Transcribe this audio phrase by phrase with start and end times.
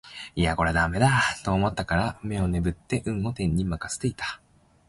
[0.35, 1.11] いやこれは駄目だ
[1.45, 4.41] と思ったから眼をねぶって運を天に任せていた